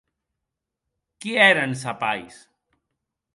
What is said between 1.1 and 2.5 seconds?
Qui èren sa pairs?